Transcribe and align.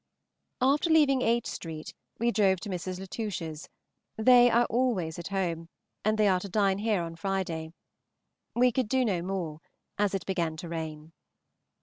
After 0.61 0.89
leaving 0.89 1.21
H. 1.21 1.45
St. 1.45 1.93
we 2.17 2.31
drove 2.31 2.59
to 2.61 2.69
Mrs. 2.69 2.99
Latouche's; 2.99 3.69
they 4.17 4.49
are 4.49 4.65
always 4.65 5.19
at 5.19 5.27
home, 5.27 5.69
and 6.03 6.17
they 6.17 6.27
are 6.27 6.39
to 6.39 6.49
dine 6.49 6.79
here 6.79 7.03
on 7.03 7.15
Friday. 7.15 7.71
We 8.55 8.71
could 8.71 8.89
do 8.89 9.05
no 9.05 9.21
more, 9.21 9.61
as 9.99 10.15
it 10.15 10.25
began 10.25 10.57
to 10.57 10.67
rain. 10.69 11.13